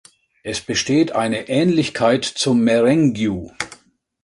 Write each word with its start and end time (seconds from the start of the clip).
Es 0.41 0.61
besteht 0.61 1.11
eine 1.11 1.47
Ähnlichkeit 1.47 2.25
zum 2.25 2.63
Merengue. 2.63 3.51